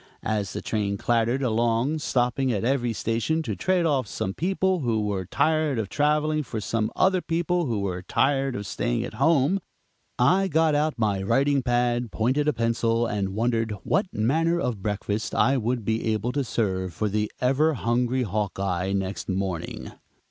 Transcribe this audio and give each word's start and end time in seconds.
As 0.25 0.53
the 0.53 0.63
train 0.63 0.97
clattered 0.97 1.43
along, 1.43 1.99
stopping 1.99 2.51
at 2.51 2.63
every 2.63 2.91
station 2.91 3.43
to 3.43 3.55
trade 3.55 3.85
off 3.85 4.07
some 4.07 4.33
people 4.33 4.79
who 4.79 5.05
were 5.05 5.27
tired 5.27 5.77
of 5.77 5.89
traveling 5.89 6.41
for 6.41 6.59
some 6.59 6.91
other 6.95 7.21
people 7.21 7.67
who 7.67 7.81
were 7.81 8.01
tired 8.01 8.55
of 8.55 8.65
staying 8.65 9.03
at 9.03 9.13
home, 9.21 9.59
I 10.17 10.47
got 10.47 10.73
out 10.73 10.97
my 10.97 11.21
writing 11.21 11.61
pad, 11.61 12.11
pointed 12.11 12.47
a 12.47 12.53
pencil, 12.53 13.05
and 13.05 13.35
wondered 13.35 13.75
what 13.83 14.07
manner 14.11 14.59
of 14.59 14.81
breakfast 14.81 15.35
I 15.35 15.57
would 15.57 15.85
be 15.85 16.03
able 16.13 16.31
to 16.31 16.43
serve 16.43 16.95
for 16.95 17.07
the 17.07 17.31
ever 17.39 17.75
hungry 17.75 18.23
"Hawkeye" 18.23 18.93
next 18.93 19.29
morning. 19.29 19.91